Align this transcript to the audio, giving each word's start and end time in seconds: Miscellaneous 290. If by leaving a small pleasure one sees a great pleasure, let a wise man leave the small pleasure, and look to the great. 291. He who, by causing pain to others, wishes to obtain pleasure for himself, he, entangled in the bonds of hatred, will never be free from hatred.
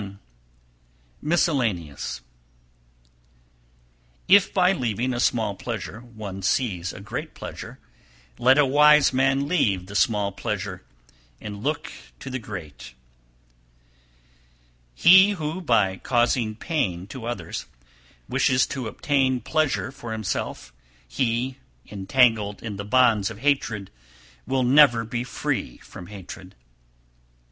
Miscellaneous 1.21 2.21
290. 4.27 4.35
If 4.35 4.51
by 4.51 4.71
leaving 4.73 5.13
a 5.13 5.19
small 5.19 5.53
pleasure 5.53 5.99
one 6.01 6.41
sees 6.41 6.91
a 6.91 6.99
great 6.99 7.35
pleasure, 7.35 7.77
let 8.39 8.57
a 8.57 8.65
wise 8.65 9.13
man 9.13 9.47
leave 9.47 9.85
the 9.85 9.93
small 9.93 10.31
pleasure, 10.31 10.83
and 11.39 11.61
look 11.63 11.91
to 12.19 12.31
the 12.31 12.39
great. 12.39 12.95
291. 14.95 14.95
He 14.95 15.29
who, 15.33 15.61
by 15.61 15.97
causing 15.97 16.55
pain 16.55 17.05
to 17.05 17.25
others, 17.27 17.67
wishes 18.27 18.65
to 18.65 18.87
obtain 18.87 19.39
pleasure 19.39 19.91
for 19.91 20.13
himself, 20.13 20.73
he, 21.07 21.57
entangled 21.91 22.63
in 22.63 22.77
the 22.77 22.83
bonds 22.85 23.29
of 23.29 23.37
hatred, 23.37 23.91
will 24.47 24.63
never 24.63 25.05
be 25.05 25.23
free 25.23 25.77
from 25.77 26.07
hatred. 26.07 26.55